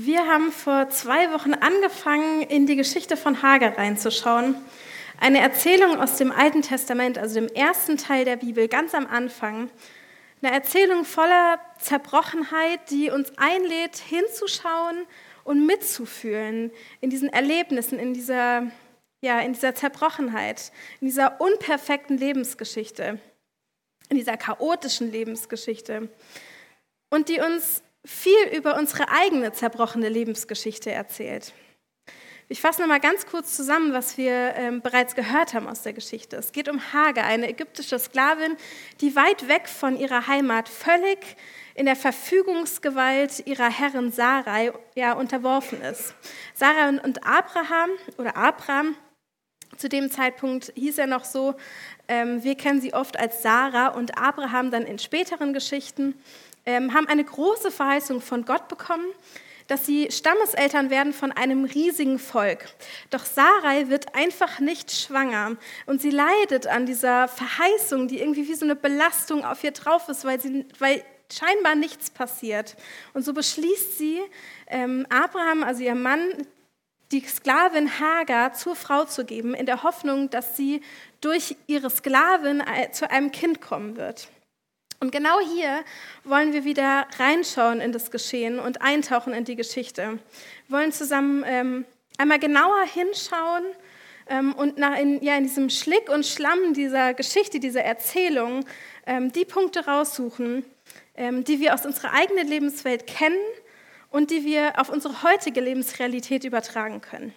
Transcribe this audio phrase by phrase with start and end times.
[0.00, 4.54] Wir haben vor zwei Wochen angefangen, in die Geschichte von Hagar reinzuschauen.
[5.18, 9.68] Eine Erzählung aus dem Alten Testament, also dem ersten Teil der Bibel, ganz am Anfang.
[10.40, 15.04] Eine Erzählung voller Zerbrochenheit, die uns einlädt, hinzuschauen
[15.42, 16.70] und mitzufühlen
[17.00, 18.70] in diesen Erlebnissen, in dieser,
[19.20, 20.70] ja, in dieser Zerbrochenheit,
[21.00, 23.18] in dieser unperfekten Lebensgeschichte,
[24.10, 26.08] in dieser chaotischen Lebensgeschichte.
[27.10, 31.52] Und die uns viel über unsere eigene zerbrochene Lebensgeschichte erzählt.
[32.50, 36.36] Ich fasse nochmal ganz kurz zusammen, was wir ähm, bereits gehört haben aus der Geschichte.
[36.36, 38.56] Es geht um Hagar, eine ägyptische Sklavin,
[39.02, 41.18] die weit weg von ihrer Heimat völlig
[41.74, 46.14] in der Verfügungsgewalt ihrer Herrin Sarai ja, unterworfen ist.
[46.54, 48.96] Sarah und Abraham oder Abraham,
[49.76, 51.54] zu dem Zeitpunkt hieß er noch so,
[52.08, 56.14] ähm, wir kennen sie oft als Sarah und Abraham dann in späteren Geschichten
[56.68, 59.06] haben eine große Verheißung von Gott bekommen,
[59.68, 62.66] dass sie Stammeseltern werden von einem riesigen Volk.
[63.10, 65.56] Doch Sarai wird einfach nicht schwanger
[65.86, 70.08] und sie leidet an dieser Verheißung, die irgendwie wie so eine Belastung auf ihr drauf
[70.08, 72.76] ist, weil, sie, weil scheinbar nichts passiert.
[73.12, 74.20] Und so beschließt sie,
[74.68, 76.32] ähm, Abraham, also ihr Mann,
[77.12, 80.82] die Sklavin Hagar zur Frau zu geben, in der Hoffnung, dass sie
[81.20, 84.28] durch ihre Sklavin äh, zu einem Kind kommen wird.
[85.00, 85.84] Und genau hier
[86.24, 90.18] wollen wir wieder reinschauen in das Geschehen und eintauchen in die Geschichte.
[90.66, 91.84] Wir wollen zusammen ähm,
[92.16, 93.62] einmal genauer hinschauen
[94.28, 98.64] ähm, und nach in, ja, in diesem Schlick und Schlamm dieser Geschichte, dieser Erzählung,
[99.06, 100.64] ähm, die Punkte raussuchen,
[101.14, 103.38] ähm, die wir aus unserer eigenen Lebenswelt kennen
[104.10, 107.32] und die wir auf unsere heutige Lebensrealität übertragen können.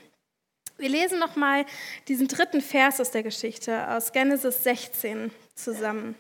[0.78, 1.66] Wir lesen nochmal
[2.08, 6.16] diesen dritten Vers aus der Geschichte, aus Genesis 16 zusammen.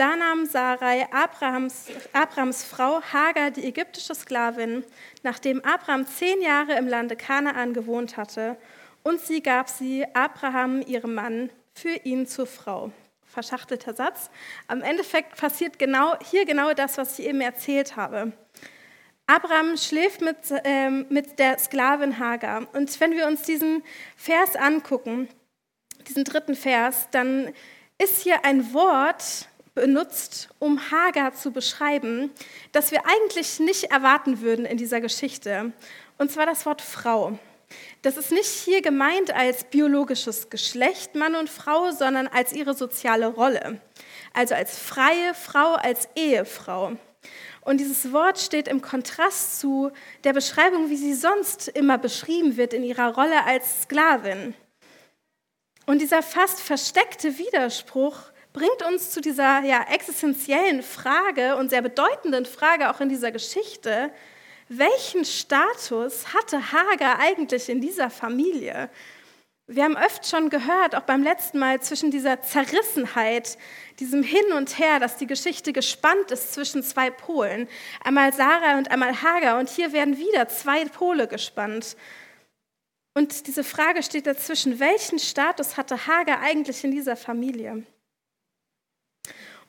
[0.00, 4.82] Da nahm Sarai, Abrahams, Abrahams Frau Hagar, die ägyptische Sklavin,
[5.24, 8.56] nachdem Abraham zehn Jahre im Lande Kanaan gewohnt hatte,
[9.02, 12.92] und sie gab sie Abraham, ihrem Mann, für ihn zur Frau.
[13.26, 14.30] Verschachtelter Satz.
[14.68, 18.32] Am Endeffekt passiert genau, hier genau das, was ich eben erzählt habe.
[19.26, 22.66] Abraham schläft mit, ähm, mit der Sklavin Hagar.
[22.72, 23.82] Und wenn wir uns diesen
[24.16, 25.28] Vers angucken,
[26.08, 27.52] diesen dritten Vers, dann
[27.98, 32.30] ist hier ein Wort, benutzt, um Hagar zu beschreiben,
[32.72, 35.72] das wir eigentlich nicht erwarten würden in dieser Geschichte.
[36.18, 37.38] Und zwar das Wort Frau.
[38.02, 43.28] Das ist nicht hier gemeint als biologisches Geschlecht Mann und Frau, sondern als ihre soziale
[43.28, 43.80] Rolle.
[44.32, 46.96] Also als freie Frau, als Ehefrau.
[47.62, 49.90] Und dieses Wort steht im Kontrast zu
[50.24, 54.54] der Beschreibung, wie sie sonst immer beschrieben wird in ihrer Rolle als Sklavin.
[55.86, 62.46] Und dieser fast versteckte Widerspruch bringt uns zu dieser ja, existenziellen Frage und sehr bedeutenden
[62.46, 64.10] Frage auch in dieser Geschichte,
[64.68, 68.90] welchen Status hatte Hagar eigentlich in dieser Familie?
[69.66, 73.56] Wir haben öfter schon gehört, auch beim letzten Mal, zwischen dieser Zerrissenheit,
[74.00, 77.68] diesem Hin und Her, dass die Geschichte gespannt ist zwischen zwei Polen.
[78.02, 79.60] Einmal Sarah und einmal Hagar.
[79.60, 81.96] Und hier werden wieder zwei Pole gespannt.
[83.14, 87.84] Und diese Frage steht dazwischen, welchen Status hatte Hagar eigentlich in dieser Familie?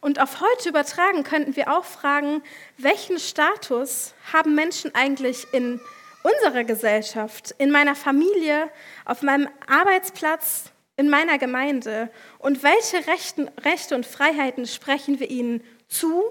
[0.02, 2.42] Und auf heute übertragen könnten wir auch fragen,
[2.78, 5.80] welchen Status haben Menschen eigentlich in
[6.24, 8.70] unserer Gesellschaft, in meiner Familie,
[9.06, 12.10] auf meinem Arbeitsplatz, in meiner Gemeinde?
[12.40, 16.24] Und welche Rechten, Rechte und Freiheiten sprechen wir ihnen zu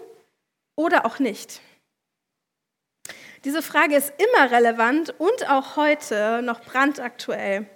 [0.75, 1.61] oder auch nicht?
[3.45, 7.67] Diese Frage ist immer relevant und auch heute noch brandaktuell.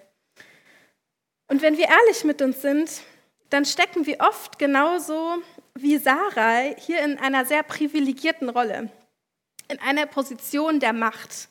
[1.47, 2.91] Und wenn wir ehrlich mit uns sind,
[3.51, 5.37] dann stecken wir oft genauso
[5.79, 8.91] wie Sarah hier in einer sehr privilegierten Rolle,
[9.69, 11.49] in einer Position der Macht.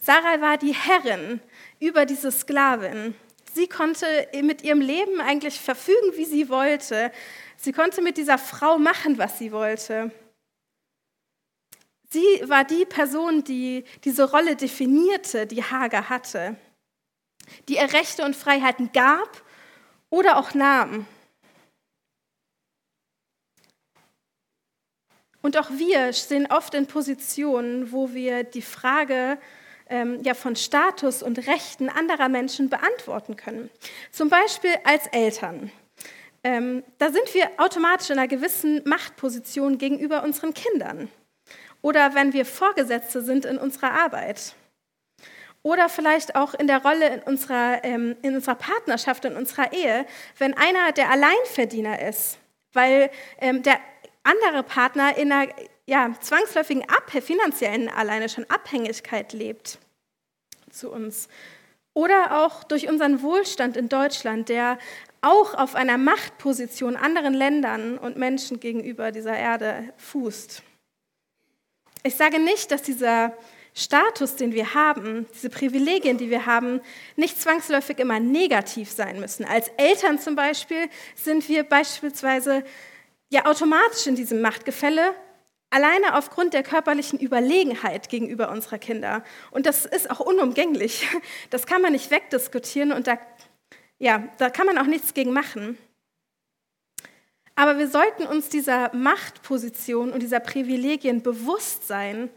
[0.00, 1.40] Sarah war die Herrin
[1.78, 3.14] über diese Sklavin.
[3.52, 4.06] Sie konnte
[4.42, 7.12] mit ihrem Leben eigentlich verfügen, wie sie wollte.
[7.56, 10.10] Sie konnte mit dieser Frau machen, was sie wollte.
[12.10, 16.56] Sie war die Person, die diese Rolle definierte, die Hager hatte,
[17.68, 19.42] die ihr Rechte und Freiheiten gab
[20.10, 21.06] oder auch nahm.
[25.42, 29.38] Und auch wir stehen oft in Positionen, wo wir die Frage
[29.88, 33.70] ähm, ja, von Status und Rechten anderer Menschen beantworten können.
[34.12, 35.72] Zum Beispiel als Eltern.
[36.42, 41.10] Ähm, da sind wir automatisch in einer gewissen Machtposition gegenüber unseren Kindern.
[41.82, 44.54] Oder wenn wir Vorgesetzte sind in unserer Arbeit.
[45.62, 50.06] Oder vielleicht auch in der Rolle in unserer, ähm, in unserer Partnerschaft, in unserer Ehe,
[50.38, 52.38] wenn einer der Alleinverdiener ist,
[52.72, 53.10] weil
[53.40, 53.78] ähm, der
[54.22, 55.52] andere Partner in einer
[55.86, 59.78] ja, zwangsläufigen Ab finanziellen alleine schon Abhängigkeit lebt
[60.70, 61.28] zu uns.
[61.94, 64.78] Oder auch durch unseren Wohlstand in Deutschland, der
[65.22, 70.62] auch auf einer Machtposition anderen Ländern und Menschen gegenüber dieser Erde fußt.
[72.02, 73.36] Ich sage nicht, dass dieser
[73.74, 76.80] Status, den wir haben, diese Privilegien, die wir haben,
[77.16, 79.44] nicht zwangsläufig immer negativ sein müssen.
[79.44, 82.64] Als Eltern zum Beispiel sind wir beispielsweise
[83.30, 85.14] ja automatisch in diesem Machtgefälle,
[85.70, 89.24] alleine aufgrund der körperlichen Überlegenheit gegenüber unserer Kinder.
[89.52, 91.06] Und das ist auch unumgänglich.
[91.48, 93.18] Das kann man nicht wegdiskutieren und da,
[93.98, 95.78] ja, da kann man auch nichts gegen machen.
[97.54, 102.30] Aber wir sollten uns dieser Machtposition und dieser Privilegien bewusst sein,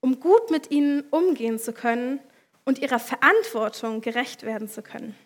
[0.00, 2.20] um gut mit ihnen umgehen zu können
[2.64, 5.16] und ihrer Verantwortung gerecht werden zu können.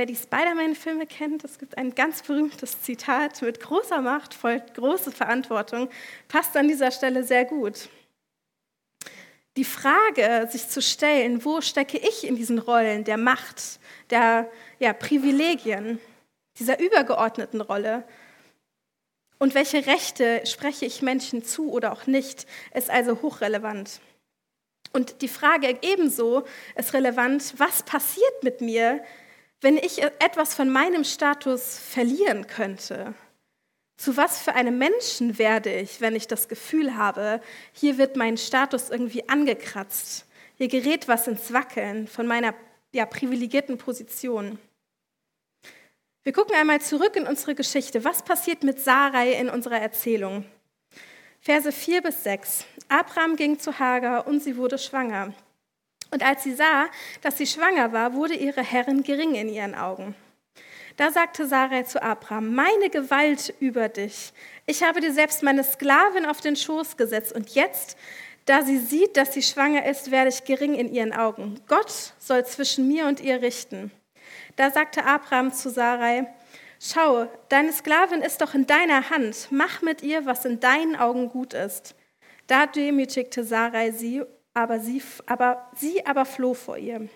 [0.00, 5.12] Wer die Spider-Man-Filme kennt, es gibt ein ganz berühmtes Zitat, mit großer Macht folgt große
[5.12, 5.90] Verantwortung,
[6.26, 7.90] passt an dieser Stelle sehr gut.
[9.58, 14.94] Die Frage, sich zu stellen, wo stecke ich in diesen Rollen der Macht, der ja,
[14.94, 15.98] Privilegien,
[16.58, 18.04] dieser übergeordneten Rolle,
[19.38, 24.00] und welche Rechte spreche ich Menschen zu oder auch nicht, ist also hochrelevant.
[24.94, 26.44] Und die Frage ebenso
[26.74, 29.04] ist relevant, was passiert mit mir,
[29.60, 33.14] wenn ich etwas von meinem Status verlieren könnte?
[33.96, 37.40] Zu was für einem Menschen werde ich, wenn ich das Gefühl habe,
[37.72, 40.26] hier wird mein Status irgendwie angekratzt,
[40.56, 42.54] hier gerät was ins Wackeln von meiner
[42.92, 44.58] ja, privilegierten Position?
[46.22, 48.04] Wir gucken einmal zurück in unsere Geschichte.
[48.04, 50.44] Was passiert mit Sarai in unserer Erzählung?
[51.40, 52.64] Verse 4 bis 6.
[52.88, 55.32] Abraham ging zu Hagar und sie wurde schwanger.
[56.10, 56.86] Und als sie sah,
[57.22, 60.14] dass sie schwanger war, wurde ihre Herrin gering in ihren Augen.
[60.96, 64.32] Da sagte Sarai zu Abraham, meine Gewalt über dich.
[64.66, 67.96] Ich habe dir selbst meine Sklavin auf den Schoß gesetzt und jetzt,
[68.44, 71.60] da sie sieht, dass sie schwanger ist, werde ich gering in ihren Augen.
[71.68, 73.90] Gott soll zwischen mir und ihr richten.
[74.56, 76.26] Da sagte Abraham zu Sarai,
[76.82, 81.28] Schau, deine Sklavin ist doch in deiner Hand, mach mit ihr, was in deinen Augen
[81.28, 81.94] gut ist.
[82.46, 84.22] Da demütigte Sarai sie,
[84.54, 87.08] aber sie aber, sie aber floh vor ihr.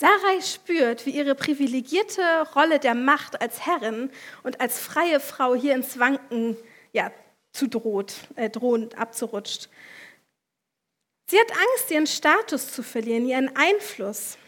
[0.00, 2.22] Sarai spürt, wie ihre privilegierte
[2.54, 4.10] Rolle der Macht als Herrin
[4.44, 6.56] und als freie Frau hier ins Wanken
[6.92, 7.10] ja,
[7.52, 9.68] zu droht, äh, drohend abzurutscht.
[11.28, 14.38] Sie hat Angst, ihren Status zu verlieren, ihren Einfluss.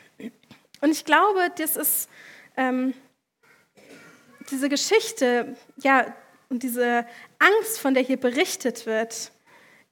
[0.80, 2.08] Und ich glaube, das ist
[2.56, 2.94] ähm,
[4.50, 6.14] diese Geschichte, ja,
[6.48, 7.06] und diese
[7.38, 9.32] Angst, von der hier berichtet wird,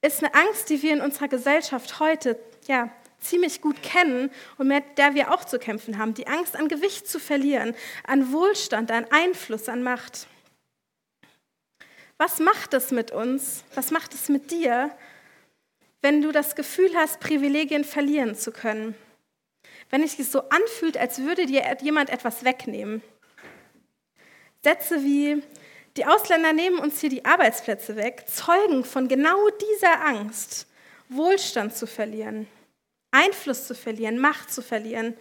[0.01, 2.91] ist eine Angst, die wir in unserer Gesellschaft heute ja,
[3.21, 6.15] ziemlich gut kennen und mit der wir auch zu kämpfen haben.
[6.15, 7.75] Die Angst, an Gewicht zu verlieren,
[8.07, 10.27] an Wohlstand, an Einfluss, an Macht.
[12.17, 13.65] Was macht es mit uns?
[13.75, 14.91] Was macht es mit dir,
[16.03, 18.95] wenn du das Gefühl hast, Privilegien verlieren zu können?
[19.91, 23.03] wenn es sich so anfühlt, als würde dir jemand etwas wegnehmen.
[24.63, 25.43] Sätze wie,
[25.97, 30.67] die Ausländer nehmen uns hier die Arbeitsplätze weg, zeugen von genau dieser Angst,
[31.09, 32.47] Wohlstand zu verlieren,
[33.11, 35.15] Einfluss zu verlieren, Macht zu verlieren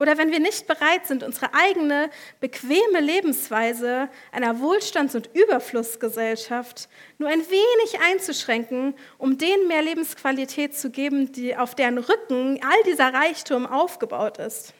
[0.00, 2.08] oder wenn wir nicht bereit sind, unsere eigene
[2.40, 6.88] bequeme Lebensweise einer Wohlstands- und Überflussgesellschaft
[7.18, 12.82] nur ein wenig einzuschränken, um denen mehr Lebensqualität zu geben, die, auf deren Rücken all
[12.86, 14.72] dieser Reichtum aufgebaut ist.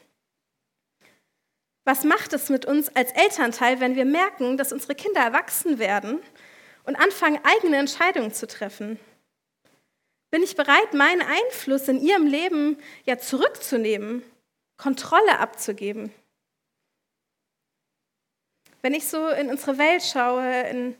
[1.88, 6.20] Was macht es mit uns als Elternteil, wenn wir merken, dass unsere Kinder erwachsen werden
[6.84, 9.00] und anfangen, eigene Entscheidungen zu treffen?
[10.30, 12.76] Bin ich bereit, meinen Einfluss in ihrem Leben
[13.06, 14.22] ja zurückzunehmen
[14.76, 16.12] Kontrolle abzugeben.
[18.82, 20.94] Wenn ich so in unsere Welt schaue, in,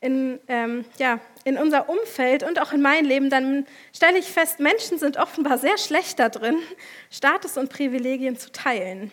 [0.00, 4.60] in, ähm, ja, in unser Umfeld und auch in mein Leben, dann stelle ich fest,
[4.60, 6.56] Menschen sind offenbar sehr schlecht darin,
[7.10, 9.10] Status und Privilegien zu teilen.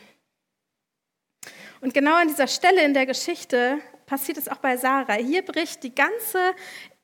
[1.82, 5.14] Und genau an dieser Stelle in der Geschichte passiert es auch bei Sarah.
[5.14, 6.54] Hier bricht die ganze,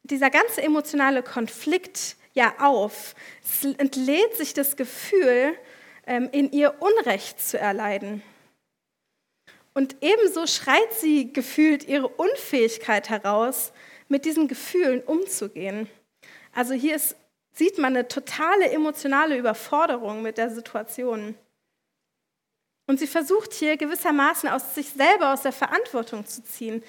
[0.04, 3.16] dieser ganze emotionale Konflikt ja auf.
[3.44, 5.56] Es entlädt sich das Gefühl,
[6.08, 8.24] ähm, in ihr Unrecht zu erleiden.
[9.74, 13.74] Und ebenso schreit sie gefühlt ihre Unfähigkeit heraus,
[14.08, 15.90] mit diesen Gefühlen umzugehen.
[16.54, 17.16] Also hier ist,
[17.54, 21.36] sieht man eine totale emotionale Überforderung mit der Situation.
[22.86, 26.84] Und sie versucht hier gewissermaßen aus sich selber aus der Verantwortung zu ziehen.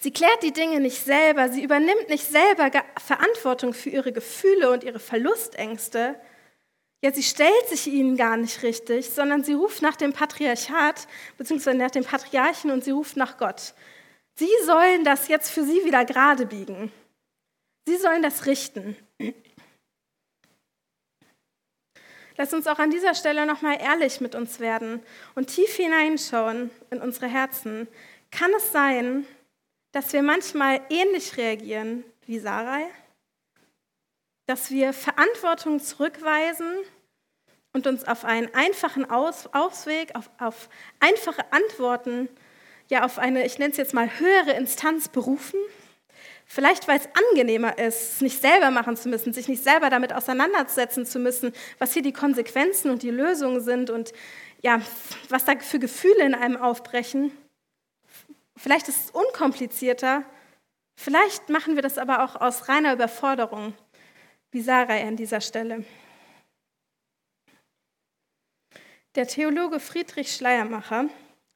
[0.00, 4.84] Sie klärt die Dinge nicht selber, sie übernimmt nicht selber Verantwortung für ihre Gefühle und
[4.84, 6.16] ihre Verlustängste,
[7.04, 11.76] ja, sie stellt sich ihnen gar nicht richtig, sondern sie ruft nach dem Patriarchat, beziehungsweise
[11.76, 13.74] nach dem Patriarchen und sie ruft nach Gott.
[14.36, 16.92] Sie sollen das jetzt für sie wieder gerade biegen.
[17.88, 18.96] Sie sollen das richten.
[22.36, 25.02] Lass uns auch an dieser Stelle nochmal ehrlich mit uns werden
[25.34, 27.88] und tief hineinschauen in unsere Herzen.
[28.30, 29.26] Kann es sein,
[29.92, 32.86] dass wir manchmal ähnlich reagieren wie Sarai?
[34.46, 36.72] Dass wir Verantwortung zurückweisen
[37.72, 40.68] und uns auf einen einfachen Aus Ausweg, auf, auf
[41.00, 42.28] einfache Antworten,
[42.88, 45.60] ja auf eine, ich nenne es jetzt mal, höhere Instanz berufen?
[46.54, 50.12] Vielleicht, weil es angenehmer ist, es nicht selber machen zu müssen, sich nicht selber damit
[50.12, 54.12] auseinandersetzen zu müssen, was hier die Konsequenzen und die Lösungen sind und
[54.60, 54.82] ja,
[55.30, 57.32] was da für Gefühle in einem aufbrechen.
[58.54, 60.24] Vielleicht ist es unkomplizierter.
[60.94, 63.72] Vielleicht machen wir das aber auch aus reiner Überforderung,
[64.50, 65.86] wie Sarah an dieser Stelle.
[69.14, 71.06] Der Theologe Friedrich Schleiermacher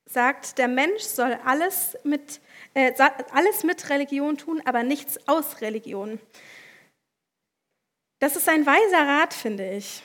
[0.06, 2.40] sagt, der Mensch soll alles mit,
[2.76, 2.92] äh,
[3.33, 6.21] alles mit Religion tun, aber nichts aus Religion.
[8.18, 10.02] Das ist ein weiser Rat, finde ich.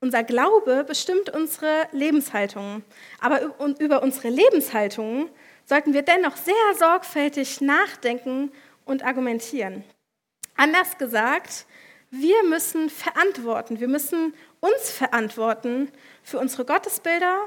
[0.00, 2.84] Unser Glaube bestimmt unsere Lebenshaltung,
[3.18, 5.30] aber über unsere Lebenshaltung
[5.64, 8.52] sollten wir dennoch sehr sorgfältig nachdenken
[8.84, 9.84] und argumentieren.
[10.56, 11.64] Anders gesagt,
[12.10, 15.90] wir müssen verantworten, wir müssen uns verantworten
[16.22, 17.38] für unsere Gottesbilder,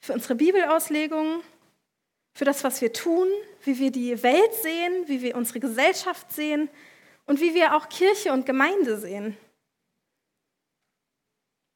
[0.00, 1.44] für unsere Bibelauslegung,
[2.34, 3.28] für das, was wir tun,
[3.64, 6.68] wie wir die Welt sehen, wie wir unsere Gesellschaft sehen
[7.26, 9.36] und wie wir auch Kirche und Gemeinde sehen.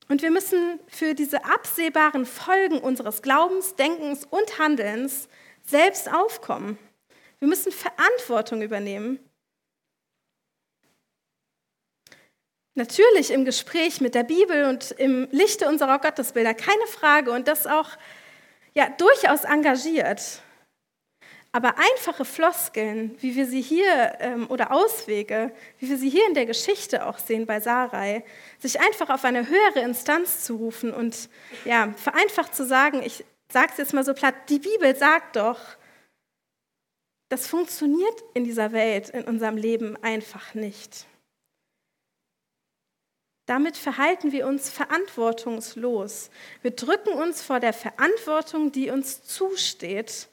[0.09, 5.29] Und wir müssen für diese absehbaren Folgen unseres Glaubens, Denkens und Handelns
[5.63, 6.79] selbst aufkommen.
[7.39, 9.19] Wir müssen Verantwortung übernehmen
[12.77, 17.69] Natürlich im Gespräch mit der Bibel und im Lichte unserer Gottesbilder, keine Frage und das
[17.69, 17.89] auch
[18.75, 20.43] ja, durchaus engagiert.
[21.55, 26.35] Aber einfache Floskeln, wie wir sie hier, ähm, oder Auswege, wie wir sie hier in
[26.35, 28.25] der Geschichte auch sehen bei Sarai,
[28.59, 31.29] sich einfach auf eine höhere Instanz zu rufen und
[31.65, 35.61] ja, vereinfacht zu sagen, ich sage es jetzt mal so platt, die Bibel sagt doch,
[37.29, 41.07] das funktioniert in dieser Welt, in unserem Leben einfach nicht.
[43.47, 46.31] Damit verhalten wir uns verantwortungslos.
[46.63, 50.29] Wir drücken uns vor der Verantwortung, die uns zusteht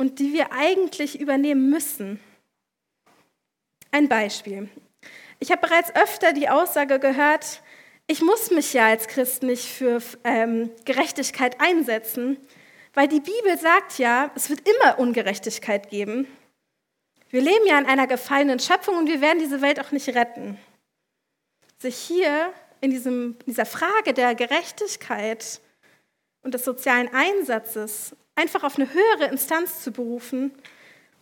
[0.00, 2.18] und die wir eigentlich übernehmen müssen.
[3.90, 4.70] Ein Beispiel.
[5.40, 7.62] Ich habe bereits öfter die Aussage gehört,
[8.06, 12.38] ich muss mich ja als Christ nicht für ähm, Gerechtigkeit einsetzen,
[12.94, 16.26] weil die Bibel sagt ja, es wird immer Ungerechtigkeit geben.
[17.28, 20.58] Wir leben ja in einer gefallenen Schöpfung und wir werden diese Welt auch nicht retten
[21.80, 25.60] sich hier in diesem, dieser Frage der Gerechtigkeit
[26.42, 30.52] und des sozialen Einsatzes einfach auf eine höhere Instanz zu berufen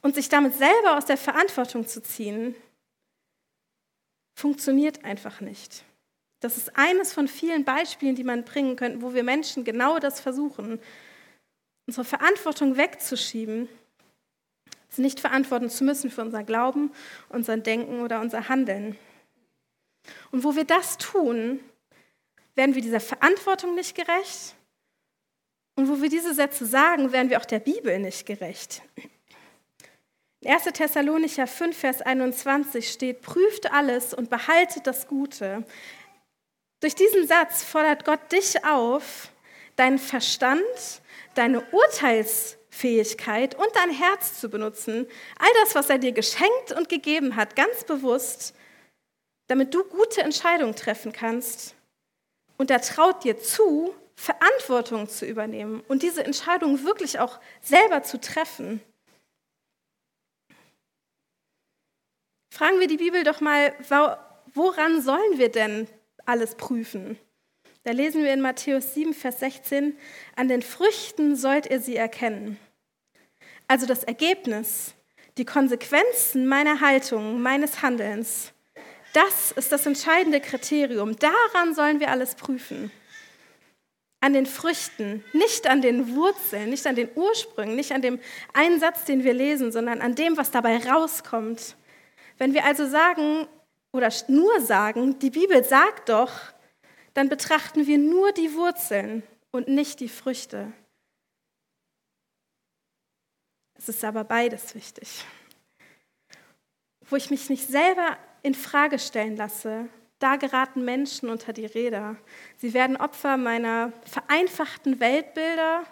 [0.02, 2.54] und sich damit selber aus der Verantwortung zu ziehen,
[4.36, 5.84] funktioniert einfach nicht.
[6.40, 10.20] Das ist eines von vielen Beispielen, die man bringen könnte, wo wir Menschen genau das
[10.20, 10.80] versuchen,
[11.86, 13.68] unsere Verantwortung wegzuschieben,
[14.88, 16.92] sie nicht verantworten zu müssen für unser Glauben,
[17.28, 18.96] unser Denken oder unser Handeln.
[20.30, 21.60] Und wo wir das tun,
[22.54, 24.54] werden wir dieser Verantwortung nicht gerecht.
[25.78, 28.82] Und wo wir diese Sätze sagen, werden wir auch der Bibel nicht gerecht.
[30.40, 30.64] In 1.
[30.64, 35.64] Thessalonicher 5, Vers 21 steht, prüft alles und behaltet das Gute.
[36.80, 39.30] Durch diesen Satz fordert Gott dich auf,
[39.76, 40.60] deinen Verstand,
[41.36, 45.06] deine Urteilsfähigkeit und dein Herz zu benutzen.
[45.38, 48.52] All das, was er dir geschenkt und gegeben hat, ganz bewusst
[49.46, 51.76] damit du gute Entscheidungen treffen kannst.
[52.56, 58.20] Und er traut dir zu, Verantwortung zu übernehmen und diese Entscheidung wirklich auch selber zu
[58.20, 58.80] treffen.
[62.52, 63.72] Fragen wir die Bibel doch mal,
[64.54, 65.86] woran sollen wir denn
[66.26, 67.16] alles prüfen?
[67.84, 69.96] Da lesen wir in Matthäus 7, Vers 16,
[70.34, 72.58] an den Früchten sollt ihr sie erkennen.
[73.68, 74.94] Also das Ergebnis,
[75.36, 78.52] die Konsequenzen meiner Haltung, meines Handelns.
[79.12, 81.14] Das ist das entscheidende Kriterium.
[81.16, 82.90] Daran sollen wir alles prüfen.
[84.20, 88.18] An den Früchten, nicht an den Wurzeln, nicht an den Ursprüngen, nicht an dem
[88.52, 91.76] einen Satz, den wir lesen, sondern an dem, was dabei rauskommt.
[92.36, 93.46] Wenn wir also sagen
[93.92, 96.32] oder nur sagen, die Bibel sagt doch,
[97.14, 100.72] dann betrachten wir nur die Wurzeln und nicht die Früchte.
[103.74, 105.24] Es ist aber beides wichtig.
[107.08, 112.16] Wo ich mich nicht selber in Frage stellen lasse, da geraten Menschen unter die Räder.
[112.56, 115.84] Sie werden Opfer meiner vereinfachten Weltbilder,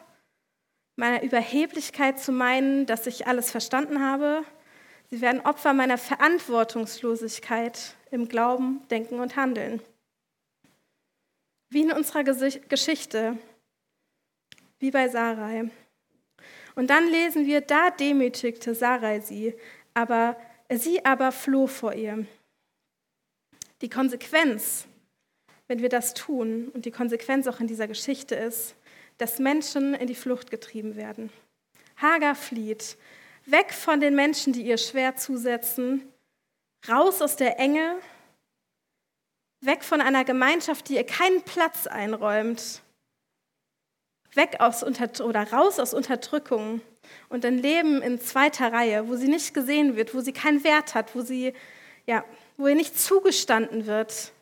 [0.97, 4.43] meiner Überheblichkeit zu meinen, dass ich alles verstanden habe.
[5.11, 9.81] Sie werden Opfer meiner Verantwortungslosigkeit im Glauben, Denken und Handeln.
[11.69, 13.39] Wie in unserer Geschichte,
[14.79, 15.71] wie bei Sarai.
[16.75, 19.55] Und dann lesen wir, da demütigte Sarai sie,
[19.95, 20.37] aber
[20.71, 22.27] sie aber floh vor ihr.
[23.83, 24.87] Die Konsequenz,
[25.69, 28.75] wenn wir das tun, und die Konsequenz auch in dieser Geschichte ist,
[29.19, 31.31] dass Menschen in die Flucht getrieben werden.
[31.97, 32.97] Hagar flieht,
[33.47, 36.07] weg von den Menschen, die ihr schwer zusetzen,
[36.89, 37.97] raus aus der Enge,
[39.61, 42.83] weg von einer Gemeinschaft, die ihr keinen Platz einräumt,
[44.35, 46.83] weg aus oder raus aus Unterdrückung
[47.29, 50.95] und ein Leben in zweiter Reihe, wo sie nicht gesehen wird, wo sie keinen Wert
[50.95, 51.55] hat, wo sie
[52.07, 52.25] ja,
[52.57, 54.33] wo ihr nicht zugestanden wird.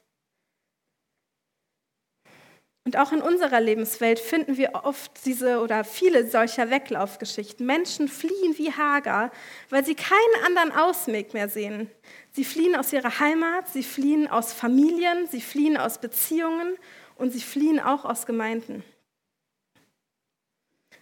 [2.87, 7.65] Und auch in unserer Lebenswelt finden wir oft diese oder viele solcher Weglaufgeschichten.
[7.65, 9.33] Menschen fliehen wie Hagar,
[9.71, 11.91] weil sie keinen anderen Ausweg mehr sehen.
[12.33, 16.77] Sie fliehen aus ihrer Heimat, sie fliehen aus Familien, sie fliehen aus Beziehungen
[17.17, 18.85] und sie fliehen auch aus Gemeinden.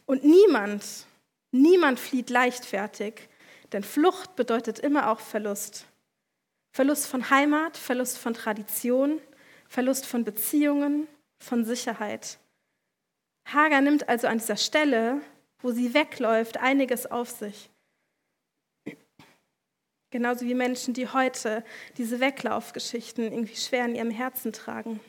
[0.06, 0.84] Und niemand,
[1.50, 3.28] niemand flieht leichtfertig,
[3.72, 5.86] denn Flucht bedeutet immer auch Verlust.
[6.72, 9.20] Verlust von Heimat, Verlust von Tradition,
[9.68, 11.06] Verlust von Beziehungen,
[11.38, 12.38] von Sicherheit.
[13.46, 15.20] Hagar nimmt also an dieser Stelle,
[15.60, 17.70] wo sie wegläuft, einiges auf sich.
[20.10, 21.64] Genauso wie Menschen, die heute
[21.96, 25.00] diese Weglaufgeschichten irgendwie schwer in ihrem Herzen tragen.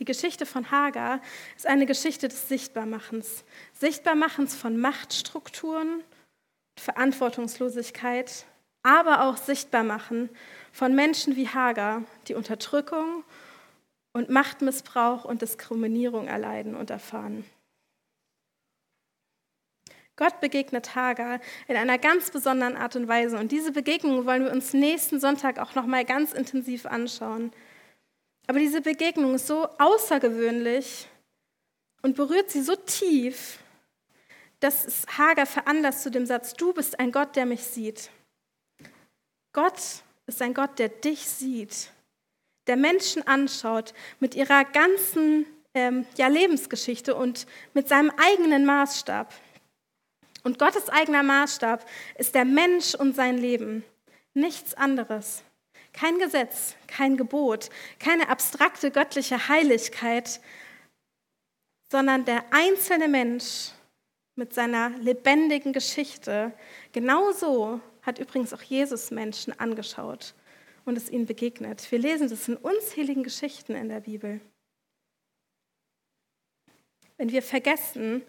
[0.00, 1.20] Die Geschichte von Hagar
[1.56, 3.44] ist eine Geschichte des Sichtbarmachens.
[3.72, 6.02] Sichtbarmachens von Machtstrukturen,
[6.78, 8.46] Verantwortungslosigkeit,
[8.82, 10.30] aber auch Sichtbarmachen
[10.72, 13.24] von Menschen wie Hagar, die Unterdrückung
[14.12, 17.44] und Machtmissbrauch und Diskriminierung erleiden und erfahren.
[20.16, 24.52] Gott begegnet Hagar in einer ganz besonderen Art und Weise und diese Begegnung wollen wir
[24.52, 27.52] uns nächsten Sonntag auch noch mal ganz intensiv anschauen.
[28.46, 31.08] Aber diese Begegnung ist so außergewöhnlich
[32.02, 33.58] und berührt sie so tief,
[34.64, 38.08] dass es Hagar veranlasst zu dem Satz, du bist ein Gott, der mich sieht.
[39.52, 39.78] Gott
[40.26, 41.90] ist ein Gott, der dich sieht,
[42.66, 49.34] der Menschen anschaut mit ihrer ganzen ähm, ja, Lebensgeschichte und mit seinem eigenen Maßstab.
[50.44, 51.84] Und Gottes eigener Maßstab
[52.16, 53.84] ist der Mensch und sein Leben,
[54.32, 55.42] nichts anderes.
[55.92, 60.40] Kein Gesetz, kein Gebot, keine abstrakte göttliche Heiligkeit,
[61.90, 63.72] sondern der einzelne Mensch
[64.36, 66.52] mit seiner lebendigen Geschichte.
[66.92, 70.34] Genauso hat übrigens auch Jesus Menschen angeschaut
[70.84, 71.90] und es ihnen begegnet.
[71.90, 74.40] Wir lesen das in unzähligen Geschichten in der Bibel.
[77.16, 78.22] Wenn wir vergessen,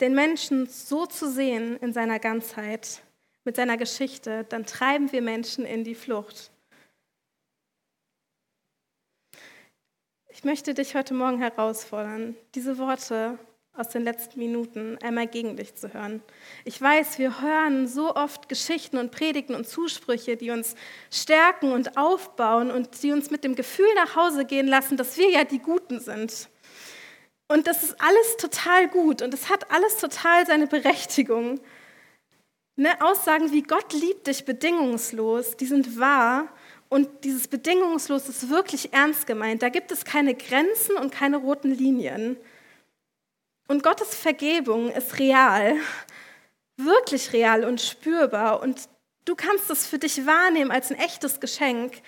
[0.00, 3.02] den Menschen so zu sehen in seiner Ganzheit,
[3.44, 6.50] mit seiner Geschichte, dann treiben wir Menschen in die Flucht.
[10.28, 13.38] Ich möchte dich heute Morgen herausfordern, diese Worte
[13.74, 16.22] aus den letzten Minuten einmal gegen dich zu hören.
[16.64, 20.74] Ich weiß, wir hören so oft Geschichten und Predigten und Zusprüche, die uns
[21.10, 25.30] stärken und aufbauen und die uns mit dem Gefühl nach Hause gehen lassen, dass wir
[25.30, 26.48] ja die Guten sind.
[27.48, 31.60] Und das ist alles total gut und es hat alles total seine Berechtigung.
[32.76, 36.48] Ne, Aussagen wie Gott liebt dich bedingungslos, die sind wahr
[36.88, 39.62] und dieses bedingungslos ist wirklich ernst gemeint.
[39.62, 42.36] Da gibt es keine Grenzen und keine roten Linien.
[43.72, 45.76] Und Gottes Vergebung ist real,
[46.76, 48.60] wirklich real und spürbar.
[48.60, 48.86] Und
[49.24, 52.02] du kannst es für dich wahrnehmen als ein echtes Geschenk.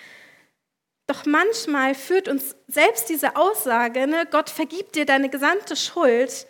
[1.07, 6.45] Doch manchmal führt uns selbst diese Aussage, ne, Gott vergibt dir deine gesamte Schuld,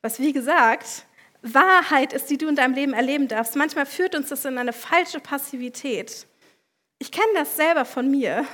[0.00, 1.04] was wie gesagt
[1.42, 3.56] Wahrheit ist, die du in deinem Leben erleben darfst.
[3.56, 6.26] Manchmal führt uns das in eine falsche Passivität.
[6.98, 8.46] Ich kenne das selber von mir.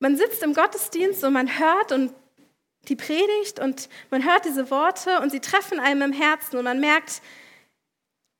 [0.00, 2.12] Man sitzt im Gottesdienst und man hört und
[2.88, 6.80] die Predigt und man hört diese Worte und sie treffen einem im Herzen und man
[6.80, 7.22] merkt,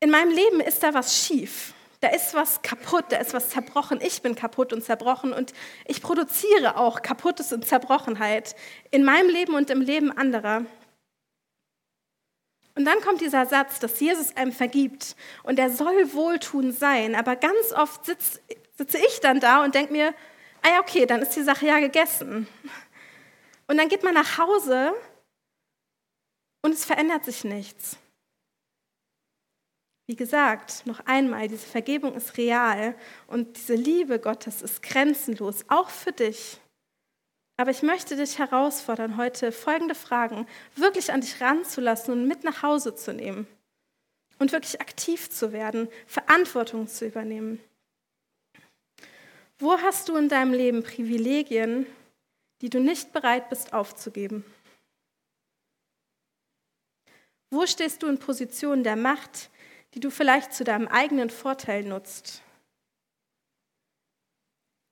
[0.01, 1.73] in meinem Leben ist da was schief.
[2.01, 4.01] Da ist was kaputt, da ist was zerbrochen.
[4.03, 5.55] Ich bin kaputt und zerbrochen und
[5.87, 8.55] ich produziere auch Kaputtes und Zerbrochenheit
[8.91, 10.67] in meinem Leben und im Leben anderer.
[12.75, 17.15] Und dann kommt dieser Satz, dass Jesus einem vergibt und er soll wohltun sein.
[17.15, 18.41] Aber ganz oft sitz,
[18.77, 20.15] sitze ich dann da und denke mir,
[20.63, 22.47] ah ja, okay, dann ist die Sache ja gegessen.
[23.68, 24.94] Und dann geht man nach Hause
[26.62, 27.96] und es verändert sich nichts.
[30.09, 32.94] Wie gesagt, noch einmal, diese Vergebung ist real
[33.26, 36.61] und diese Liebe Gottes ist grenzenlos, auch für dich.
[37.57, 42.62] Aber ich möchte dich herausfordern, heute folgende Fragen wirklich an dich ranzulassen und mit nach
[42.62, 43.46] Hause zu nehmen.
[44.38, 47.59] Und wirklich aktiv zu werden, Verantwortung zu übernehmen.
[49.59, 51.87] Wo hast du in deinem Leben Privilegien,
[52.61, 54.45] die du nicht bereit bist aufzugeben?
[57.51, 59.51] Wo stehst du in Positionen der Macht,
[59.95, 62.42] die du vielleicht zu deinem eigenen Vorteil nutzt?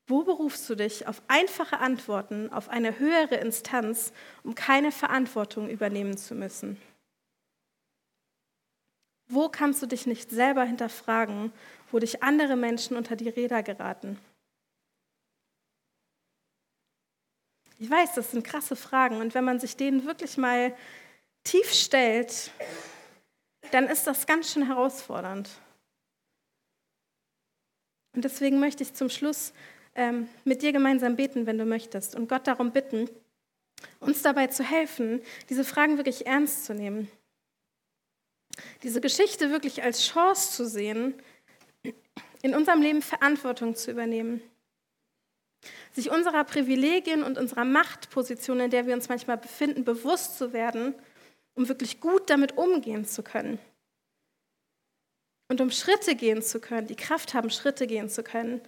[0.06, 6.18] Wo berufst du dich auf einfache Antworten auf eine höhere Instanz, um keine Verantwortung übernehmen
[6.18, 6.80] zu müssen?
[9.26, 11.52] Wo kannst du dich nicht selber hinterfragen,
[11.90, 14.18] wo dich andere Menschen unter die Räder geraten?
[17.84, 20.74] Ich weiß, das sind krasse Fragen und wenn man sich denen wirklich mal
[21.42, 22.50] tief stellt,
[23.72, 25.50] dann ist das ganz schön herausfordernd.
[28.14, 29.52] Und deswegen möchte ich zum Schluss
[29.94, 33.10] ähm, mit dir gemeinsam beten, wenn du möchtest, und Gott darum bitten,
[34.00, 35.20] uns dabei zu helfen,
[35.50, 37.10] diese Fragen wirklich ernst zu nehmen.
[38.82, 41.12] Diese Geschichte wirklich als Chance zu sehen,
[42.40, 44.40] in unserem Leben Verantwortung zu übernehmen.
[45.94, 50.94] Sich unserer Privilegien und unserer Machtposition, in der wir uns manchmal befinden, bewusst zu werden,
[51.54, 53.58] um wirklich gut damit umgehen zu können.
[55.48, 58.60] Und um Schritte gehen zu können, die Kraft haben, Schritte gehen zu können,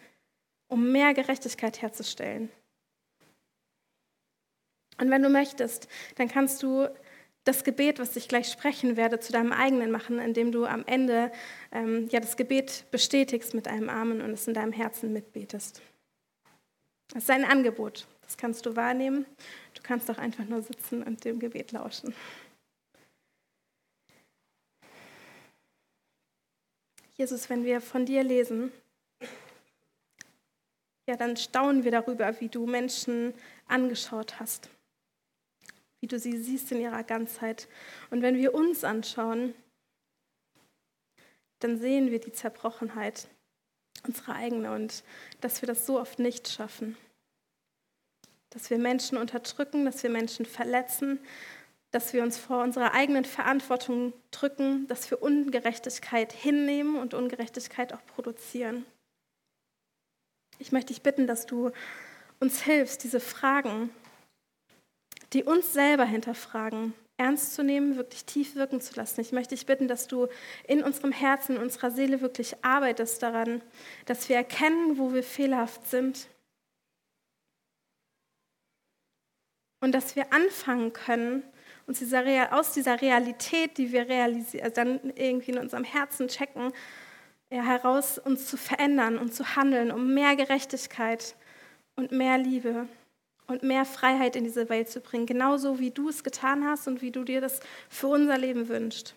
[0.68, 2.50] um mehr Gerechtigkeit herzustellen.
[4.98, 6.88] Und wenn du möchtest, dann kannst du
[7.44, 11.30] das Gebet, was ich gleich sprechen werde, zu deinem eigenen machen, indem du am Ende
[11.70, 15.80] ähm, ja, das Gebet bestätigst mit einem Amen und es in deinem Herzen mitbetest.
[17.08, 19.26] Das ist ein Angebot, das kannst du wahrnehmen.
[19.74, 22.14] Du kannst auch einfach nur sitzen und dem Gebet lauschen.
[27.16, 28.72] Jesus, wenn wir von dir lesen,
[31.08, 33.32] ja, dann staunen wir darüber, wie du Menschen
[33.66, 34.68] angeschaut hast,
[36.00, 37.68] wie du sie siehst in ihrer Ganzheit.
[38.10, 39.54] Und wenn wir uns anschauen,
[41.60, 43.28] dann sehen wir die Zerbrochenheit,
[44.06, 45.02] unsere eigene, und
[45.40, 46.96] dass wir das so oft nicht schaffen.
[48.50, 51.18] Dass wir Menschen unterdrücken, dass wir Menschen verletzen,
[51.90, 58.04] dass wir uns vor unserer eigenen Verantwortung drücken, dass wir Ungerechtigkeit hinnehmen und Ungerechtigkeit auch
[58.06, 58.84] produzieren.
[60.58, 61.70] Ich möchte dich bitten, dass du
[62.40, 63.90] uns hilfst, diese Fragen,
[65.32, 69.20] die uns selber hinterfragen, ernst zu nehmen, wirklich tief wirken zu lassen.
[69.20, 70.28] Ich möchte dich bitten, dass du
[70.66, 73.62] in unserem Herzen, in unserer Seele wirklich arbeitest daran,
[74.04, 76.28] dass wir erkennen, wo wir fehlerhaft sind.
[79.80, 81.42] Und dass wir anfangen können,
[81.86, 82.02] uns
[82.50, 86.72] aus dieser Realität, die wir realisieren, dann irgendwie in unserem Herzen checken,
[87.50, 91.36] ja, heraus uns zu verändern und zu handeln, um mehr Gerechtigkeit
[91.94, 92.88] und mehr Liebe
[93.46, 97.02] und mehr Freiheit in diese Welt zu bringen, genauso wie du es getan hast und
[97.02, 99.14] wie du dir das für unser Leben wünschst.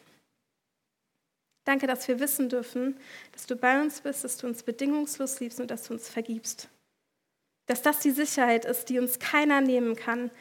[1.66, 2.98] Danke, dass wir wissen dürfen,
[3.32, 6.68] dass du bei uns bist, dass du uns bedingungslos liebst und dass du uns vergibst.
[7.68, 10.32] Dass das die Sicherheit ist, die uns keiner nehmen kann,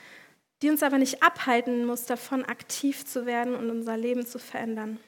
[0.62, 4.98] die uns aber nicht abhalten muss, davon aktiv zu werden und unser Leben zu verändern.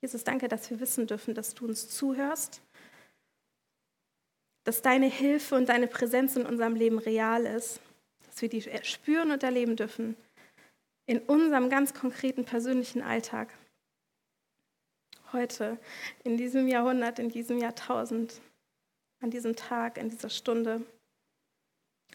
[0.00, 2.60] Jesus, danke, dass wir wissen dürfen, dass du uns zuhörst,
[4.64, 7.80] dass deine Hilfe und deine Präsenz in unserem Leben real ist,
[8.26, 10.16] dass wir die spüren und erleben dürfen
[11.06, 13.52] in unserem ganz konkreten persönlichen Alltag.
[15.32, 15.78] Heute,
[16.22, 18.40] in diesem Jahrhundert, in diesem Jahrtausend,
[19.20, 20.82] an diesem Tag, in dieser Stunde.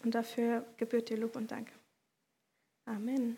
[0.03, 1.69] Und dafür gebührt dir Lob und Dank.
[2.85, 3.37] Amen.